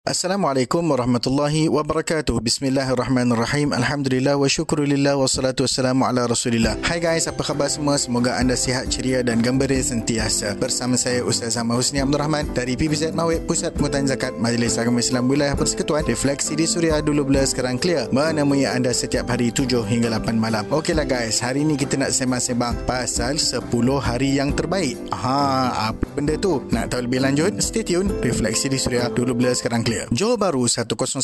[0.00, 2.40] Assalamualaikum warahmatullahi wabarakatuh.
[2.40, 3.76] Bismillahirrahmanirrahim.
[3.76, 6.72] Alhamdulillah wa syukurillah wa salatu wassalamu ala rasulillah.
[6.80, 8.00] Hai guys, apa khabar semua?
[8.00, 10.56] Semoga anda sihat, ceria dan gembira sentiasa.
[10.56, 15.04] Bersama saya Ustaz Ahmad Husni Abdul Rahman dari PBZ Mawib Pusat Pengutan Zakat Majlis Agama
[15.04, 16.08] Islam Wilayah Persekutuan.
[16.08, 18.08] Refleksi di Suria dulu bila sekarang clear.
[18.08, 20.64] Menemui anda setiap hari 7 hingga 8 malam.
[20.72, 23.68] Okeylah guys, hari ini kita nak sembang-sembang pasal 10
[24.00, 24.96] hari yang terbaik.
[25.12, 26.62] Aha, apa benda tu?
[26.70, 27.58] Nak tahu lebih lanjut?
[27.58, 28.08] Stay tune.
[28.22, 30.06] Refleksi di Suria dulu bila sekarang clear.
[30.14, 31.20] Johor Baru 101.4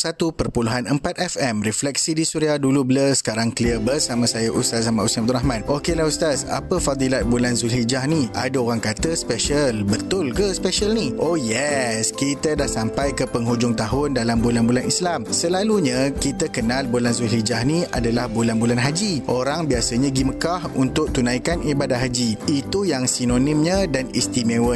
[1.17, 5.61] FM Refleksi di Suria dulu blur Sekarang clear bersama saya Ustaz Ahmad Usman Abdul Rahman
[5.65, 8.29] Okeylah Ustaz Apa fadilat bulan Zulhijjah ni?
[8.37, 11.17] Ada orang kata special Betul ke special ni?
[11.17, 17.15] Oh yes Kita dah sampai ke penghujung tahun Dalam bulan-bulan Islam Selalunya Kita kenal bulan
[17.15, 23.09] Zulhijjah ni Adalah bulan-bulan haji Orang biasanya pergi Mekah Untuk tunaikan ibadah haji Itu yang
[23.09, 24.13] sinonimnya Dan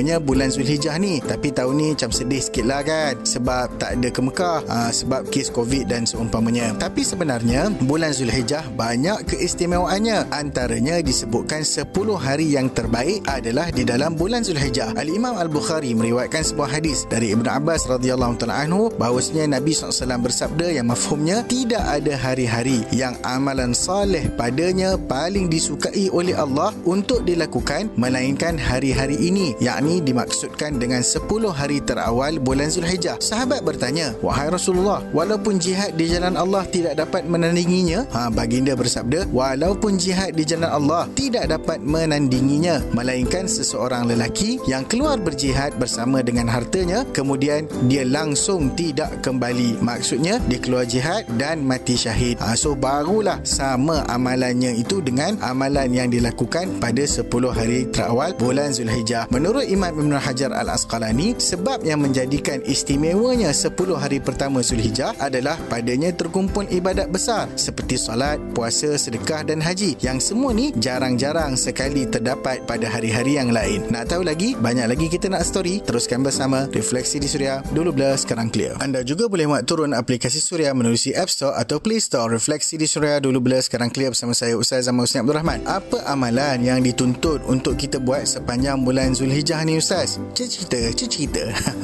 [0.02, 4.10] istimewanya bulan Zulhijjah ni Tapi tahun ni macam sedih sikit lah kan Sebab tak ada
[4.10, 6.74] ke Mekah uh, sebab kes COVID dan seumpamanya.
[6.82, 10.34] Tapi sebenarnya bulan Zulhijjah banyak keistimewaannya.
[10.34, 14.98] Antaranya disebutkan 10 hari yang terbaik adalah di dalam bulan Zulhijjah.
[14.98, 20.74] Al-Imam Al-Bukhari meriwayatkan sebuah hadis dari Ibn Abbas radhiyallahu taala anhu bahawasanya Nabi SAW bersabda
[20.74, 27.92] yang mafhumnya tidak ada hari-hari yang amalan saleh padanya paling disukai oleh Allah untuk dilakukan
[28.00, 33.18] melainkan hari-hari ini yakni dimaksudkan dengan 10 hari terawal bulan Zulhijjah.
[33.18, 39.26] Sahabat bertanya, "Wahai Rasulullah, walaupun jihad di jalan Allah tidak dapat menandinginya?" Ha, baginda bersabda,
[39.34, 46.22] "Walaupun jihad di jalan Allah tidak dapat menandinginya, melainkan seseorang lelaki yang keluar berjihad bersama
[46.22, 52.38] dengan hartanya, kemudian dia langsung tidak kembali." Maksudnya, dia keluar jihad dan mati syahid.
[52.38, 58.70] Ha, so barulah sama amalannya itu dengan amalan yang dilakukan pada 10 hari terawal bulan
[58.70, 59.26] Zulhijjah.
[59.34, 66.14] Menurut Imam Ibn Hajar Al-Asqalani, sebab yang menjadikan istimewanya 10 hari pertama Zulhijjah adalah padanya
[66.14, 72.68] terkumpul ibadat besar seperti solat, puasa, sedekah dan haji yang semua ni jarang-jarang sekali terdapat
[72.68, 73.88] pada hari-hari yang lain.
[73.88, 74.60] Nak tahu lagi?
[74.60, 75.80] Banyak lagi kita nak story.
[75.88, 77.64] Teruskan bersama Refleksi di Suria.
[77.72, 78.76] Dulu blur, sekarang clear.
[78.84, 82.28] Anda juga boleh muat turun aplikasi Suria menerusi App Store atau Play Store.
[82.28, 83.24] Refleksi di Suria.
[83.24, 85.64] Dulu blur, sekarang clear bersama saya Ustaz Zaman Husni Abdul Rahman.
[85.64, 90.20] Apa amalan yang dituntut untuk kita buat sepanjang bulan Zulhijjah ni Ustaz?
[90.34, 91.44] Cerita, cerita.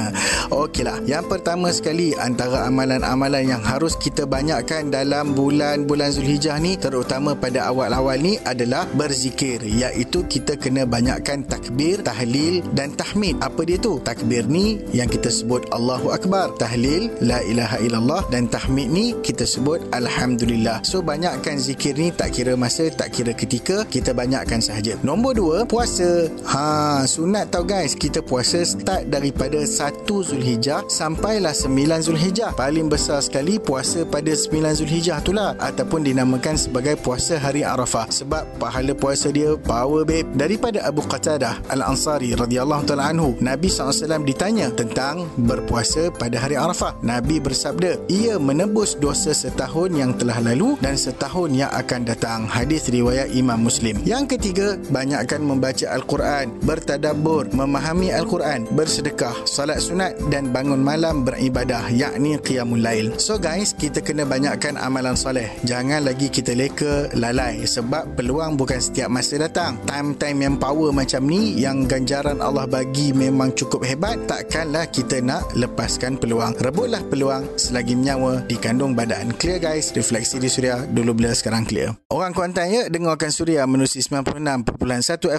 [0.63, 1.05] Okeylah.
[1.05, 7.69] Yang pertama sekali antara amalan-amalan yang harus kita banyakkan dalam bulan-bulan Zulhijjah ni terutama pada
[7.69, 13.37] awal-awal ni adalah berzikir iaitu kita kena banyakkan takbir, tahlil dan tahmid.
[13.39, 14.01] Apa dia tu?
[14.01, 19.45] Takbir ni yang kita sebut Allahu Akbar, tahlil la ilaha illallah dan tahmid ni kita
[19.45, 20.81] sebut alhamdulillah.
[20.81, 24.97] So banyakkan zikir ni tak kira masa, tak kira ketika, kita banyakkan sahaja.
[25.05, 26.31] Nombor dua, puasa.
[26.49, 32.57] Ha, sunat tau guys, kita puasa start daripada 1 Zulhijjah sampailah 9 Zulhijjah.
[32.57, 38.09] Paling besar sekali puasa pada 9 Zulhijjah tu lah ataupun dinamakan sebagai puasa hari Arafah
[38.09, 40.25] sebab pahala puasa dia power babe.
[40.33, 46.97] Daripada Abu Qatadah Al-Ansari radhiyallahu taala anhu, Nabi SAW ditanya tentang berpuasa pada hari Arafah.
[47.05, 52.49] Nabi bersabda, ia menebus dosa setahun yang telah lalu dan setahun yang akan datang.
[52.49, 54.01] Hadis riwayat Imam Muslim.
[54.01, 61.91] Yang ketiga, banyakkan membaca Al-Quran, bertadabbur, memahami Al-Quran, bersedekah, salat sunat dan bangun malam beribadah
[61.91, 63.11] yakni qiyamul lail.
[63.19, 65.51] So guys, kita kena banyakkan amalan soleh.
[65.67, 69.75] Jangan lagi kita leka lalai sebab peluang bukan setiap masa datang.
[69.83, 75.43] Time-time yang power macam ni yang ganjaran Allah bagi memang cukup hebat, takkanlah kita nak
[75.51, 76.55] lepaskan peluang.
[76.63, 79.35] Rebutlah peluang selagi nyawa dikandung badan.
[79.35, 81.91] Clear guys, refleksi di Suria dulu bila sekarang clear.
[82.07, 84.63] Orang Kuantan ya, dengarkan Suria menusi 96.1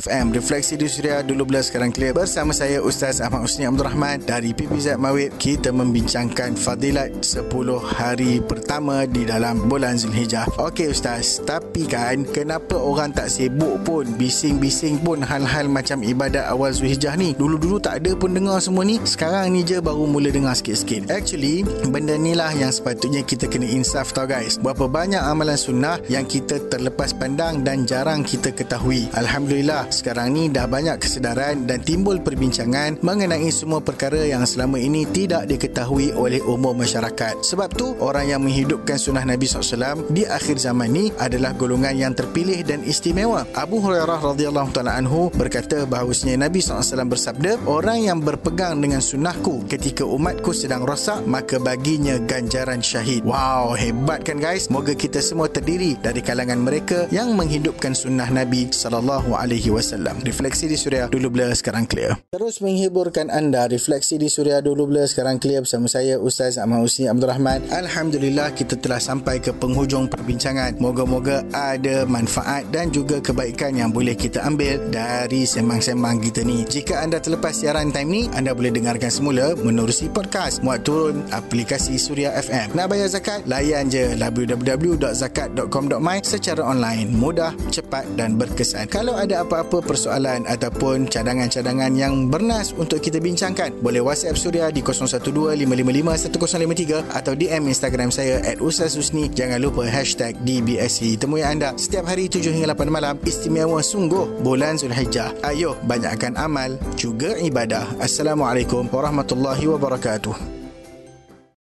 [0.04, 0.36] FM.
[0.36, 2.17] Refleksi di Suria dulu bila sekarang clear.
[2.18, 5.38] Bersama saya Ustaz Ahmad Husni Abdul Rahman dari PPZ Mawib.
[5.38, 7.46] Kita membincangkan fadilat 10
[7.78, 10.50] hari pertama di dalam bulan Zulhijjah.
[10.58, 16.74] Okey Ustaz, tapi kan kenapa orang tak sibuk pun bising-bising pun hal-hal macam ibadat awal
[16.74, 17.38] Zulhijjah ni?
[17.38, 18.98] Dulu-dulu tak ada pun dengar semua ni.
[19.06, 21.14] Sekarang ni je baru mula dengar sikit-sikit.
[21.14, 24.58] Actually, benda ni lah yang sepatutnya kita kena insaf tau guys.
[24.58, 29.06] Berapa banyak amalan sunnah yang kita terlepas pandang dan jarang kita ketahui.
[29.14, 35.04] Alhamdulillah, sekarang ni dah banyak kesedaran dan timbul perbincangan mengenai semua perkara yang selama ini
[35.04, 37.44] tidak diketahui oleh umum masyarakat.
[37.44, 42.16] Sebab tu, orang yang menghidupkan sunnah Nabi SAW di akhir zaman ni adalah golongan yang
[42.16, 43.44] terpilih dan istimewa.
[43.52, 49.68] Abu Hurairah radhiyallahu taala anhu berkata bahawasanya Nabi SAW bersabda, orang yang berpegang dengan sunnahku
[49.68, 53.20] ketika umatku sedang rosak, maka baginya ganjaran syahid.
[53.28, 54.72] Wow, hebat kan guys?
[54.72, 60.22] Moga kita semua terdiri dari kalangan mereka yang menghidupkan sunnah Nabi sallallahu alaihi wasallam.
[60.22, 61.97] Refleksi di Suria dulu bila sekarang clear.
[61.98, 62.14] Clear.
[62.30, 67.26] Terus menghiburkan anda refleksi di Suria 12 sekarang clear bersama saya Ustaz Ahmad Husni Abdul
[67.26, 67.66] Rahman.
[67.74, 70.78] Alhamdulillah kita telah sampai ke penghujung perbincangan.
[70.78, 76.62] Moga-moga ada manfaat dan juga kebaikan yang boleh kita ambil dari sembang-sembang kita ni.
[76.70, 80.62] Jika anda terlepas siaran time ni, anda boleh dengarkan semula menerusi podcast.
[80.62, 82.78] Muat turun aplikasi Suria FM.
[82.78, 83.42] Nak bayar zakat?
[83.50, 87.10] Layan je www.zakat.com.my secara online.
[87.10, 88.86] Mudah, cepat dan berkesan.
[88.92, 94.82] Kalau ada apa-apa persoalan ataupun cadangan-cadangan yang bernas untuk kita bincangkan, boleh WhatsApp Suria di
[94.82, 99.30] 012-555-1053 atau DM Instagram saya at Ustaz Husni.
[99.30, 101.22] Jangan lupa hashtag DBSC.
[101.22, 103.14] Temui anda setiap hari 7 hingga 8 malam.
[103.22, 105.30] Istimewa sungguh bulan Zulhijjah.
[105.46, 107.86] Ayo, banyakkan amal juga ibadah.
[108.02, 110.57] Assalamualaikum warahmatullahi wabarakatuh.